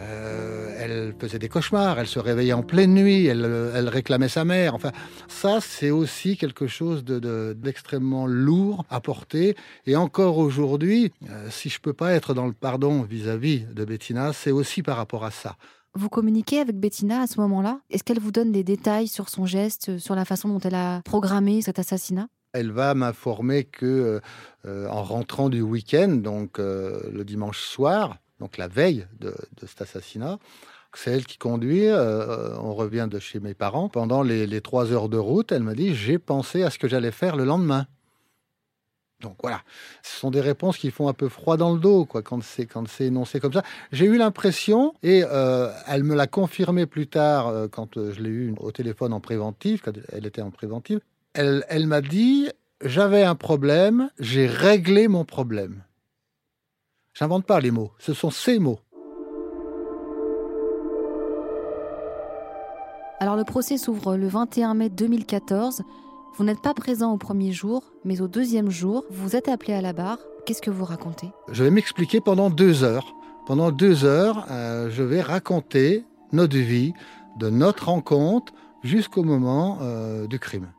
[0.00, 4.44] Euh, elle faisait des cauchemars, elle se réveillait en pleine nuit, elle, elle réclamait sa
[4.44, 4.74] mère.
[4.74, 4.92] Enfin,
[5.26, 9.56] ça, c'est aussi quelque chose d'extrêmement de, lourd à porter.
[9.86, 11.12] Et encore aujourd'hui,
[11.50, 14.82] si je peux pas être dans le pardon vis à -vis de Bettina, c'est aussi
[14.82, 15.56] par rapport à ça.
[15.98, 17.80] Vous communiquez avec Bettina à ce moment-là?
[17.90, 21.02] Est-ce qu'elle vous donne des détails sur son geste, sur la façon dont elle a
[21.02, 22.28] programmé cet assassinat?
[22.52, 24.20] Elle va m'informer que
[24.64, 29.34] euh, en rentrant du week-end, donc euh, le dimanche soir, donc la veille de,
[29.66, 30.38] cet assassinat,
[30.94, 31.88] c'est elle qui conduit.
[31.88, 33.88] Euh, on revient de chez mes parents.
[33.88, 37.10] Pendant les trois heures de route, elle m'a dit j'ai pensé à ce que j'allais
[37.10, 37.86] faire le lendemain.
[39.20, 39.62] Donc voilà,
[40.02, 42.66] ce sont des réponses qui font un peu froid dans le dos quoi, quand c'est
[42.66, 43.64] quand c'est énoncé comme ça.
[43.90, 48.22] J'ai eu l'impression, et euh, elle me l'a confirmé plus tard euh, quand euh, je
[48.22, 51.00] l'ai eu au téléphone en préventive, quand elle était en préventive,
[51.34, 52.48] elle, elle m'a dit
[52.84, 55.82] j'avais un problème, j'ai réglé mon problème.
[57.12, 58.78] J'invente pas les mots, ce sont ces mots.
[63.18, 65.82] Alors le procès s'ouvre le 21 mai 2014.
[66.38, 69.82] Vous n'êtes pas présent au premier jour, mais au deuxième jour, vous êtes appelé à
[69.82, 70.18] la barre.
[70.46, 71.28] Qu'est-ce que vous racontez?
[71.50, 73.14] Je vais m'expliquer pendant deux heures
[73.48, 76.92] pendant deux heures, euh, je vais raconter notre vie,
[77.38, 78.52] de notre rencontre
[78.84, 80.70] jusqu'au moment euh, du crime.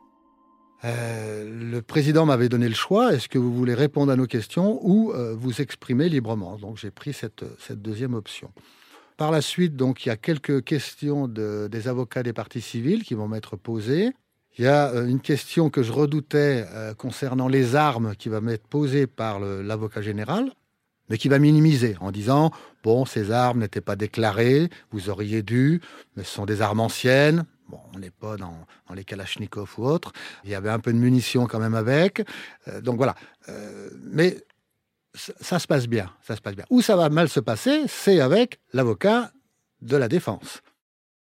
[0.84, 4.78] Euh, le président m'avait donné le choix, est-ce que vous voulez répondre à nos questions
[4.86, 6.58] ou vous exprimer librement?
[6.58, 7.42] Donc j'ai pris cette,
[7.72, 8.52] deuxième option.
[9.16, 13.02] Par la suite, donc, il y a quelques questions de, des avocats des parties civiles
[13.02, 14.12] qui vont m'être posées.
[14.58, 16.66] Il y a une question que je redoutais
[16.98, 20.52] concernant les armes qui va m'être posée par l'avocat général
[21.10, 25.82] mais qui va minimiser en disant bon, ces armes n'étaient pas déclarées, vous auriez dû,
[26.16, 27.44] mais ce sont des armes anciennes.
[27.68, 30.12] Bon, on n'est pas dans, les Kalachnikov ou autres.
[30.44, 32.22] Il y avait un peu de munitions quand même avec.
[32.66, 33.14] Euh, donc voilà.
[33.48, 34.38] Euh, mais
[35.14, 36.10] ça, se passe bien.
[36.22, 36.64] Ça se passe bien.
[36.70, 39.32] Où ça va mal se passer, c'est avec l'avocat
[39.82, 40.62] de la défense.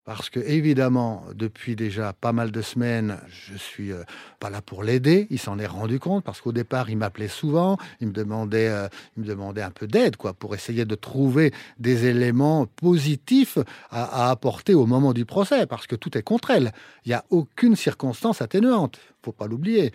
[0.06, 4.04] Parce que, évidemment, depuis déjà pas mal de semaines, je suis euh,
[4.40, 5.26] pas là pour l'aider.
[5.32, 7.78] Il s'en est rendu compte parce qu'au départ, il m'appelait souvent.
[8.02, 8.88] Il me demandait, euh,
[9.18, 13.58] il me demandait un peu d'aide, quoi, pour essayer de trouver des éléments positifs
[13.90, 16.72] à, apporter au moment du procès, parce que tout est contre elle.
[17.06, 19.00] Il n'y a aucune circonstance atténuante.
[19.24, 19.92] Faut pas l'oublier.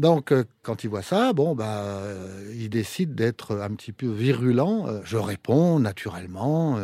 [0.00, 4.08] Donc, euh, quand il voit ça, bon, bah, euh, il décide d'être un petit peu
[4.08, 4.86] virulent.
[4.88, 6.78] Euh, je réponds naturellement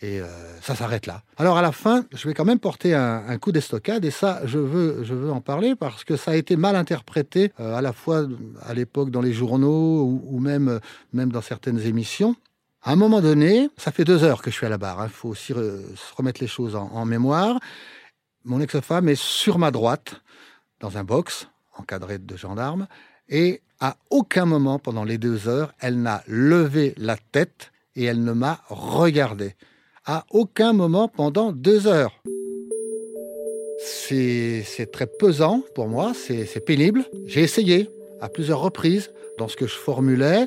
[0.00, 0.20] et
[0.62, 1.22] ça s'arrête là.
[1.36, 4.58] Alors, à la fin, je vais quand même porter un, coup d'estocade et ça, je
[4.58, 8.26] veux, je veux en parler parce que ça a été mal interprété à la fois
[8.62, 10.80] à l'époque dans les journaux ou, même,
[11.12, 12.36] même dans certaines émissions.
[12.82, 14.98] À un moment donné, ça fait deux heures que je suis à la barre.
[15.00, 17.58] Il hein, faut aussi se remettre les choses en, en mémoire.
[18.44, 20.22] Mon ex-femme est sur ma droite
[20.80, 22.86] dans un box encadrée de gendarmes,
[23.28, 28.22] et à aucun moment pendant les deux heures, elle n'a levé la tête et elle
[28.22, 29.54] ne m'a regardé.
[30.06, 32.22] À aucun moment pendant deux heures.
[33.78, 37.04] C'est très pesant pour moi, c'est pénible.
[37.26, 37.88] J'ai essayé
[38.20, 40.46] à plusieurs reprises dans ce que je formulais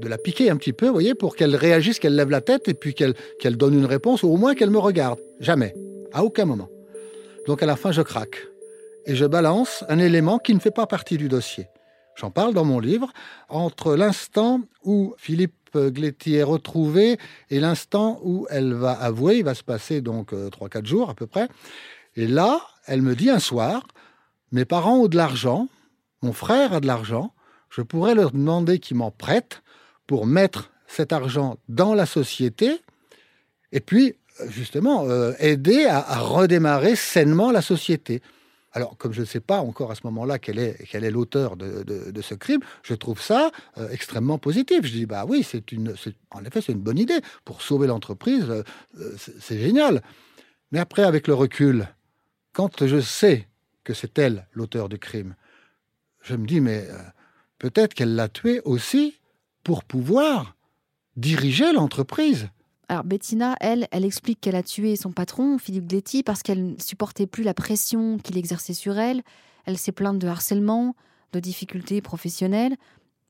[0.00, 2.68] de la piquer un petit peu, vous voyez, pour qu'elle réagisse, qu'elle lève la tête
[2.68, 5.18] et puis qu'elle donne une réponse, ou au moins qu'elle me regarde.
[5.40, 5.74] Jamais.
[6.12, 6.68] À aucun moment.
[7.46, 8.46] Donc à la fin, je craque
[9.06, 11.68] et je balance un élément qui ne fait pas partie du dossier.
[12.16, 13.12] J'en parle dans mon livre,
[13.48, 17.18] entre l'instant où Philippe Gletti est retrouvé
[17.50, 21.14] et l'instant où elle va avouer, il va se passer donc 3-4 euh, jours à
[21.14, 21.48] peu près.
[22.16, 23.86] Et là, elle me dit un soir,
[24.50, 25.68] mes parents ont de l'argent,
[26.22, 27.32] mon frère a de l'argent,
[27.68, 29.62] je pourrais leur demander qu'ils m'en prêtent
[30.06, 32.80] pour mettre cet argent dans la société
[33.72, 34.14] et puis
[34.48, 38.22] justement euh, aider à redémarrer sainement la société.
[38.76, 42.34] Alors, comme je ne sais pas encore à ce moment-là quel est, l'auteur de, ce
[42.34, 44.84] crime, je trouve ça euh, extrêmement positif.
[44.84, 45.94] Je dis, bah oui, c'est une,
[46.30, 47.20] en effet, c'est une bonne idée.
[47.46, 48.62] Pour sauver l'entreprise, euh,
[49.00, 50.02] euh, c'est génial.
[50.72, 51.88] Mais après, avec le recul,
[52.52, 53.48] quand je sais
[53.82, 55.36] que c'est elle l'auteur du crime,
[56.20, 56.86] je me dis, mais
[57.58, 59.18] peut-être qu'elle l'a tué aussi
[59.64, 60.54] pour pouvoir
[61.16, 62.50] diriger l'entreprise.
[62.88, 66.80] Alors Bettina, elle, elle explique qu'elle a tué son patron, Philippe Gletti, parce qu'elle ne
[66.80, 69.22] supportait plus la pression qu'il exerçait sur elle.
[69.64, 70.94] Elle s'est plainte de harcèlement,
[71.32, 72.76] de difficultés professionnelles.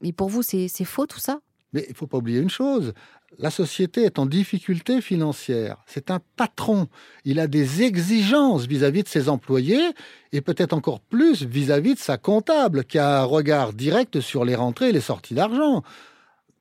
[0.02, 1.40] Mais pour vous, c'est faux tout ça?
[1.72, 2.92] Mais il ne faut pas oublier une chose,
[3.38, 5.78] la société est en difficulté financière.
[5.86, 6.86] C'est un patron.
[7.24, 9.90] Il a des exigences vis-à-vis de ses employés
[10.32, 14.44] et peut-être encore plus vis-à-vis -vis de sa comptable qui a un regard direct sur
[14.44, 15.82] les rentrées et les sorties d'argent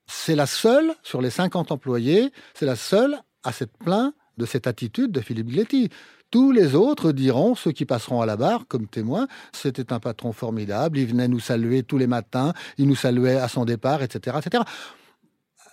[0.07, 4.67] c'est la seule, sur les 50 employés, c'est la seule à s'être plaint de cette
[4.67, 5.89] attitude de Philippe Gletti.
[6.31, 10.33] Tous les autres diront, ceux qui passeront à la barre comme témoins, c'était un patron
[10.33, 14.37] formidable, il venait nous saluer tous les matins, il nous saluait à son départ, etc.
[14.43, 14.63] etc.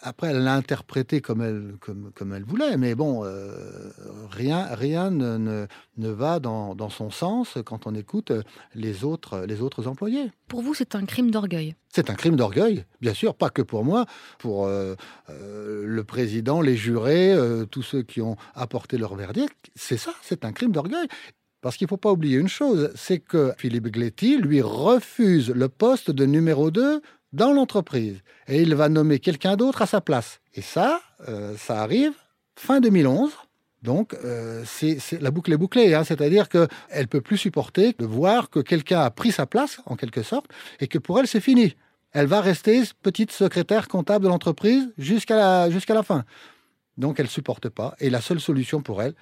[0.05, 3.91] Après, elle l'a interprété comme elle, comme, comme, elle voulait, mais bon, euh,
[4.31, 8.33] rien, rien ne, ne, va dans, dans, son sens quand on écoute
[8.75, 10.33] les autres, les autres employés.
[10.49, 11.77] Pour vous, c'est un crime d'orgueil?
[11.89, 14.07] C'est un crime d'orgueil, bien sûr, pas que pour moi,
[14.41, 14.97] pour euh,
[15.31, 17.37] euh, le président, les jurés,
[17.71, 19.71] tous ceux qui ont apporté leur verdict.
[19.77, 21.07] C'est ça, c'est un crime d'orgueil.
[21.63, 25.69] Parce qu'il ne faut pas oublier une chose, c'est que Philippe Gletti lui refuse le
[25.69, 27.01] poste de numéro 2
[27.33, 30.41] dans l'entreprise et il va nommer quelqu'un d'autre à sa place.
[30.55, 32.13] Et ça, euh, ça arrive
[32.57, 33.33] fin 2011.
[33.83, 38.07] Donc, euh, c'est, la boucle est bouclée, hein, c'est-à-dire qu'elle ne peut plus supporter de
[38.07, 40.47] voir que quelqu'un a pris sa place, en quelque sorte,
[40.79, 41.75] et que pour elle, c'est fini.
[42.13, 46.25] Elle va rester petite secrétaire comptable de l'entreprise jusqu'à la, la fin.
[46.97, 47.97] Donc, elle ne supporte pas.
[47.99, 49.15] Et la seule solution pour elle,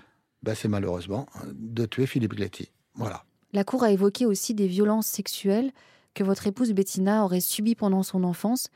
[0.43, 2.71] ben, c'est malheureusement de tuer Philippe Gletti.
[2.95, 3.25] Voilà.
[3.53, 5.73] La Cour a évoqué aussi des violences sexuelles
[6.15, 8.69] que votre épouse Bettina aurait subi pendant son enfance.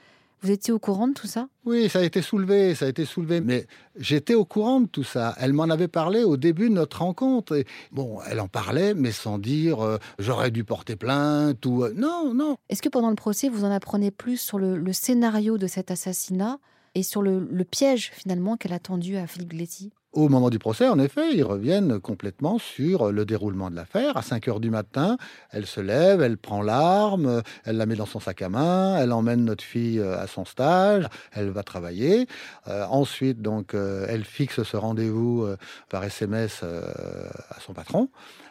[0.45, 1.49] Vous étiez au courant de tout ça?
[1.65, 3.41] Oui, ça a été soulevé, ça a été soulevé.
[3.41, 3.67] Mais
[3.97, 5.35] j'étais au courant de tout ça.
[5.39, 7.57] Elle m'en avait parlé au début de notre rencontre.
[7.57, 11.95] Et bon, elle en parlait, mais sans dire euh, j'aurais dû porter plainte ou euh,
[11.97, 12.59] non, non.
[12.69, 16.59] Est-ce que pendant le procès, vous en apprenez plus sur le, scénario de cet assassinat
[16.95, 19.93] et sur le, piège finalement qu'elle a tendu à Philippe Gletti?
[20.15, 24.17] Au moment du procès, en effet, ils reviennent complètement sur le déroulement de l'affaire.
[24.17, 25.17] À 5 heures du matin,
[25.51, 29.13] elle se lève, elle prend l'arme, elle la met dans son sac à main, elle
[29.13, 32.27] emmène notre fille euh, à son stage, elle va travailler.
[32.69, 35.47] Euh, ensuite, donc, euh, elle fixe ce rendez-vous
[35.89, 38.09] par SMS à son patron.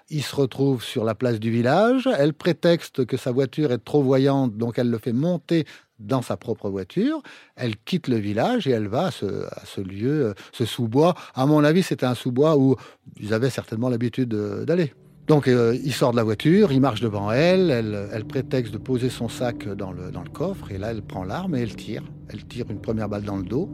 [0.09, 2.09] Il se retrouve sur la place du village.
[2.17, 5.65] Elle prétexte que sa voiture est trop voyante, donc elle le fait monter
[5.99, 7.21] dans sa propre voiture.
[7.55, 11.15] Elle quitte le village et elle va à ce, lieu, euh, ce sous-bois.
[11.35, 12.75] À mon avis, c'était un sous-bois où
[13.19, 14.93] ils avaient certainement l'habitude d'aller.
[15.27, 19.09] Donc euh, il sort de la voiture, il marche devant elle, elle, prétexte de poser
[19.09, 22.03] son sac dans le, coffre, et là elle prend l'arme et elle tire.
[22.27, 23.71] Elle tire une première balle dans le dos,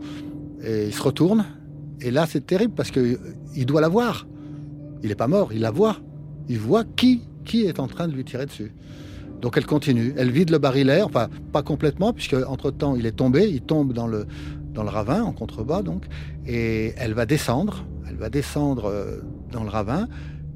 [0.64, 1.46] et il se retourne,
[2.02, 4.28] et là c'est terrible parce qu'il doit la voir.
[5.02, 5.98] Il n'est pas mort, il la voit.
[6.50, 8.72] Il voit qui, qui est en train de lui tirer dessus.
[9.42, 13.48] Donc elle continue, elle vide le barillet, enfin pas complètement, puisque entre-temps il est tombé,
[13.48, 14.28] il tombe dans le,
[14.74, 16.06] dans le ravin, en contrebas donc,
[16.46, 19.22] et elle va descendre, elle va descendre euh,
[19.52, 20.08] dans le ravin,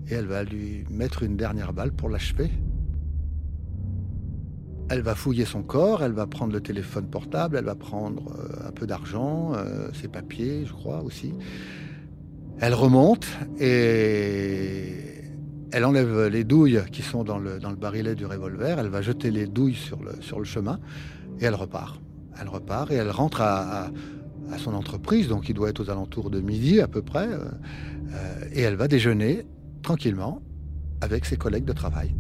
[0.10, 2.52] et elle va lui mettre une dernière balle pour l'achever.
[4.90, 8.68] Elle va fouiller son corps, elle va prendre le téléphone portable, elle va prendre euh,
[8.68, 11.34] un peu d'argent, euh, ses papiers, je crois aussi.
[12.60, 13.26] Elle remonte
[13.60, 15.13] et
[15.74, 19.02] elle enlève les douilles qui sont dans le, dans le barillet du revolver, elle va
[19.02, 20.80] jeter les douilles sur le, sur le chemin
[21.40, 22.00] et elle repart.
[22.40, 23.90] Elle repart et elle rentre à,
[24.52, 27.40] à, son entreprise, donc il doit être aux alentours de midi à peu près, euh,
[28.14, 29.48] euh, et elle va déjeuner
[29.82, 30.44] tranquillement
[31.02, 32.16] avec ses collègues de travail.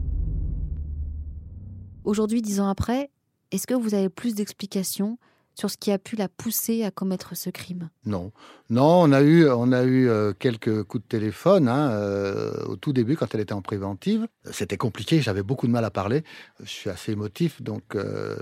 [2.06, 3.12] Aujourd'hui, dix ans après,
[3.52, 5.20] est-ce que vous avez plus d'explications
[5.56, 7.90] sur ce qui a pu la pousser à commettre ce crime?
[8.06, 8.32] Non,
[8.70, 12.76] non, on a eu, on a eu euh, quelques coups de téléphone hein, euh, au
[12.76, 14.28] tout début quand elle était en préventive.
[14.52, 16.24] C'était compliqué, j'avais beaucoup de mal à parler.
[16.62, 18.38] Je suis assez émotif, donc euh,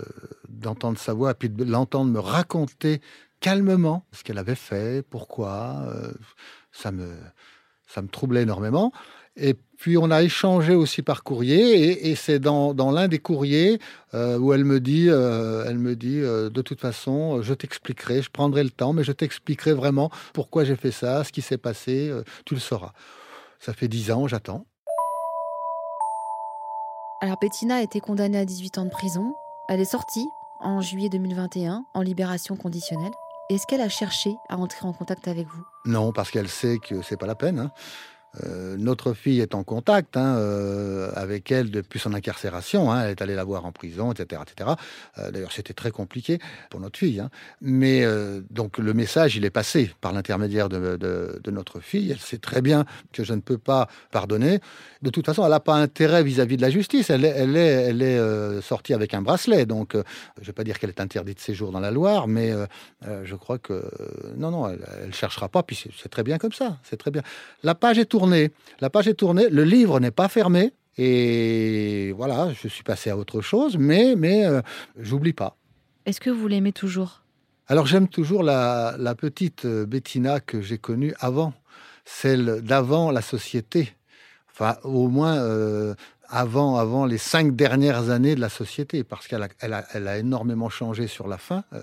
[0.49, 3.01] d'entendre sa voix, puis de l'entendre me raconter
[3.39, 5.91] calmement ce qu'elle avait fait, pourquoi,
[6.71, 7.15] ça me,
[7.87, 8.91] ça me troublait énormément.
[9.37, 13.79] Et puis on a échangé aussi par courrier, et, c'est dans, l'un des courriers
[14.13, 18.21] euh, où elle me dit, euh, elle me dit, euh, de toute façon, je t'expliquerai,
[18.21, 21.57] je prendrai le temps, mais je t'expliquerai vraiment pourquoi j'ai fait ça, ce qui s'est
[21.57, 22.11] passé,
[22.45, 22.91] tu le sauras.
[23.59, 24.65] Ça fait dix ans, j'attends.
[27.21, 29.33] Alors Bettina a été condamnée à 18 ans de prison.
[29.69, 30.25] Elle est sortie
[30.59, 33.11] en juillet 2021 en libération conditionnelle.
[33.49, 35.63] Est-ce qu'elle a cherché à entrer en contact avec vous?
[35.85, 37.59] Non, parce qu'elle sait que c'est pas la peine.
[37.59, 37.71] Hein.
[38.43, 42.91] Euh, notre fille est en contact hein, euh, avec elle depuis son incarcération.
[42.91, 43.03] Hein.
[43.03, 44.41] elle est allée la voir en prison, etc.
[44.41, 44.71] etc.
[45.17, 46.39] Euh, d'ailleurs, c'était très compliqué
[46.69, 47.19] pour notre fille.
[47.19, 47.29] Hein.
[47.61, 48.05] Mais
[48.49, 52.11] donc, le message, il est passé par l'intermédiaire de, notre fille.
[52.11, 54.59] Elle sait très bien que je ne peux pas pardonner.
[55.01, 57.09] De toute façon, elle n'a pas intérêt vis-à-vis de la justice.
[57.09, 59.65] Elle est, elle est, elle est sortie avec un bracelet.
[59.65, 59.99] Donc, je
[60.39, 62.53] ne vais pas dire qu'elle est interdite de séjour dans la Loire, mais
[63.23, 63.83] je crois que
[64.37, 65.63] non, non, elle ne cherchera pas.
[65.63, 66.77] Puis c'est très bien comme ça.
[66.83, 67.21] C'est très bien.
[67.63, 70.73] La page est tournée la page est tournée, le livre n'est pas fermé.
[70.97, 74.61] Et voilà, je suis passé à autre chose, mais, mais euh,
[74.97, 75.55] j'oublie pas.
[76.05, 77.21] Est-ce que vous l'aimez toujours?
[77.67, 81.53] Alors j'aime toujours la, petite euh, Bettina que j'ai connue avant,
[82.03, 83.93] celle d'avant la société.
[84.51, 85.95] Enfin, au moins euh,
[86.31, 91.27] avant, avant les cinq dernières années de la société, parce qu'elle a, énormément changé sur
[91.27, 91.65] la fin.
[91.73, 91.81] Euh,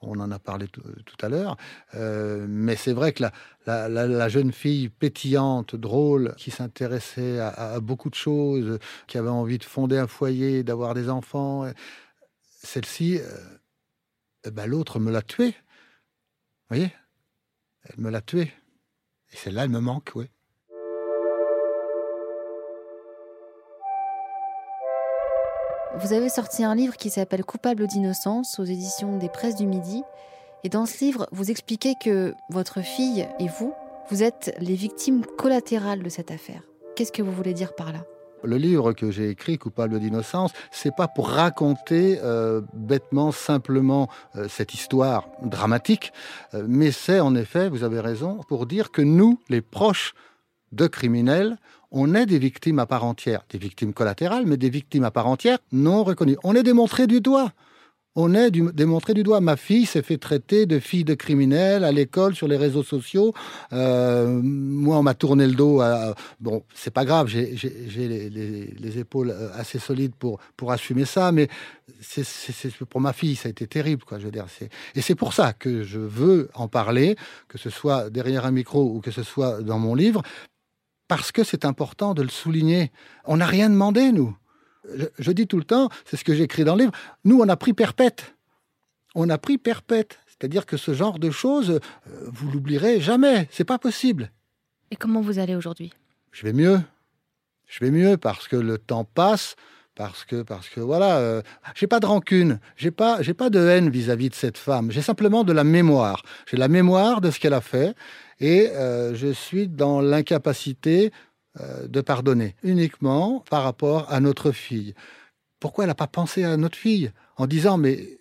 [0.00, 1.56] on en a parlé tout à l'heure.
[1.96, 3.24] Euh, mais c'est vrai que
[3.66, 9.64] la, jeune fille pétillante, drôle, qui s'intéressait à, beaucoup de choses, qui avait envie de
[9.64, 11.66] fonder un foyer, d'avoir des enfants,
[12.62, 13.58] celle-ci, euh,
[14.44, 15.50] eh ben, l'autre me l'a tuée.
[15.50, 16.92] Vous voyez?
[17.84, 18.52] Elle me l'a tuée.
[19.32, 20.30] Et celle-là, elle me manque, oui.
[26.00, 30.02] Vous avez sorti un livre qui s'appelle Coupable d'innocence aux éditions des Presses du Midi.
[30.64, 33.74] Et dans ce livre, vous expliquez que votre fille et vous,
[34.08, 36.62] vous êtes les victimes collatérales de cette affaire.
[36.96, 38.06] Qu'est-ce que vous voulez dire par là?
[38.42, 44.48] Le livre que j'ai écrit, Coupable d'innocence, c'est pas pour raconter euh, bêtement, simplement euh,
[44.48, 46.12] cette histoire dramatique,
[46.54, 50.14] euh, mais c'est en effet, vous avez raison, pour dire que nous, les proches
[50.72, 51.58] de criminels,
[51.92, 55.26] on est des victimes à part entière, des victimes collatérales, mais des victimes à part
[55.26, 56.36] entière non reconnues.
[56.42, 57.52] On est démontré du doigt.
[58.14, 59.40] On est démontré du doigt.
[59.40, 63.32] Ma fille s'est fait traiter de fille de criminel à l'école, sur les réseaux sociaux.
[63.72, 65.80] Euh, moi, on m'a tourné le dos.
[66.38, 71.48] Bon, c'est pas grave, j'ai les, épaules euh, assez solides pour, pour assumer ça, mais
[72.02, 72.26] c'est
[72.90, 74.04] pour ma fille, ça a été terrible.
[74.04, 74.46] Quoi, je veux dire,
[74.94, 77.16] et c'est pour ça que je veux en parler,
[77.48, 80.22] que ce soit derrière un micro ou que ce soit dans mon livre,
[81.14, 82.90] parce que c'est important de le souligner.
[83.26, 84.34] On n'a rien demandé, nous.
[85.18, 86.92] Je, dis tout le temps, c'est ce que j'écris dans le livre,
[87.26, 88.34] nous, on a pris perpète.
[89.14, 90.20] On a pris perpète.
[90.26, 91.80] C'est-à-dire que ce genre de choses, euh,
[92.32, 93.46] vous l'oublierez jamais.
[93.50, 94.32] C'est pas possible.
[94.90, 95.92] Et comment vous allez aujourd'hui?
[96.30, 96.80] Je vais mieux.
[97.66, 99.56] Je vais mieux parce que le temps passe,
[100.02, 101.42] parce que parce que voilà, euh,
[101.76, 104.90] j'ai pas de rancune, j'ai pas j'ai pas de haine vis-à-vis de cette femme.
[104.90, 106.24] J'ai simplement de la mémoire.
[106.48, 107.94] J'ai la mémoire de ce qu'elle a fait
[108.40, 111.12] et euh, je suis dans l'incapacité
[111.60, 114.92] euh, de pardonner uniquement par rapport à notre fille.
[115.60, 118.18] Pourquoi elle n'a pas pensé à notre fille en disant mais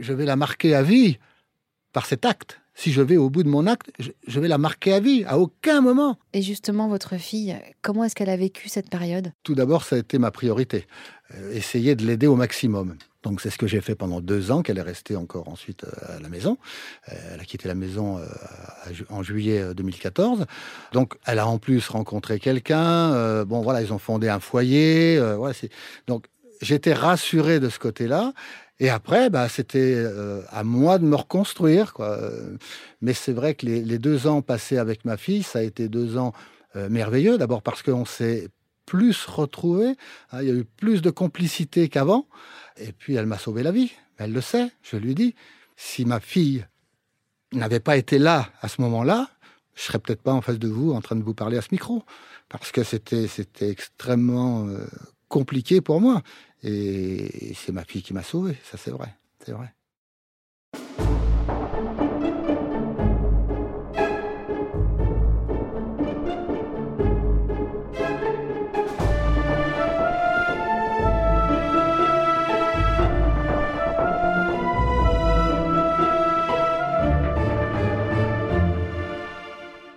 [0.00, 1.16] je vais la marquer à vie
[1.94, 2.60] par cet acte?
[2.74, 3.90] Si je vais au bout de mon acte,
[4.26, 6.18] je vais la marquer à vie, à aucun moment.
[6.32, 9.32] Et justement, votre fille, comment est-ce qu'elle a vécu cette période?
[9.44, 10.86] Tout d'abord, ça a été ma priorité.
[11.34, 12.96] Euh, essayer de l'aider au maximum.
[13.22, 16.18] Donc c'est ce que j'ai fait pendant deux ans, qu'elle est restée encore ensuite euh,
[16.18, 16.58] à la maison.
[17.08, 18.20] Euh, elle a quitté la maison
[19.08, 20.44] en juillet 2014.
[20.92, 23.44] Donc elle a en plus rencontré quelqu'un.
[23.44, 25.18] Bon voilà, ils ont fondé un foyer.
[26.06, 26.26] donc
[26.60, 28.32] j'étais rassuré de ce côté-là.
[28.80, 31.92] Et après, bah, c'était euh, à moi de me reconstruire.
[31.92, 32.18] Quoi.
[33.00, 36.16] Mais c'est vrai que les, deux ans passés avec ma fille, ça a été deux
[36.16, 36.32] ans
[36.76, 37.38] euh, merveilleux.
[37.38, 38.48] D'abord parce qu'on s'est
[38.84, 39.96] plus retrouvés.
[40.32, 42.26] Hein, il y a eu plus de complicité qu'avant.
[42.76, 43.92] Et puis, elle m'a sauvé la vie.
[44.18, 45.34] Elle le sait, je lui dis.
[45.76, 46.66] Si ma fille
[47.52, 49.28] n'avait pas été là à ce moment-là,
[49.74, 51.68] je serais peut-être pas en face de vous en train de vous parler à ce
[51.72, 52.04] micro.
[52.48, 53.26] Parce que c'était,
[53.60, 54.86] extrêmement euh,
[55.34, 56.22] compliqué pour moi.
[56.62, 59.12] Et c'est ma fille qui m'a sauvé, ça c'est vrai,
[59.44, 59.74] c'est vrai.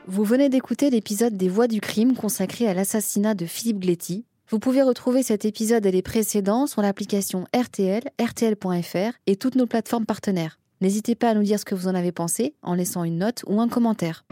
[0.08, 4.60] Vous venez d'écouter l'épisode des Voix du crime consacré à l'assassinat de Philippe Gletti, vous
[4.60, 10.06] pouvez retrouver cet épisode et les précédents sur l'application RTL, RTL.fr et toutes nos plateformes
[10.06, 10.58] partenaires.
[10.80, 13.44] N'hésitez pas à nous dire ce que vous en avez pensé en laissant une note
[13.48, 14.24] ou un commentaire.